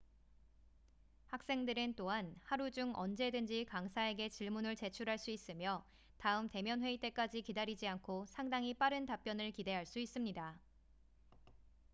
[1.27, 5.85] 학생들은 또한 하루 중 언제든지 강사에게 질문을 제출할 수 있으며
[6.17, 10.59] 다음 대면 회의 때까지 기다리지 않고 상당히 빠른 답변을 기대할 수 있습니다